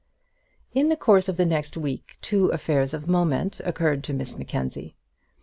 [0.73, 4.95] In the course of the next week two affairs of moment occurred to Miss Mackenzie.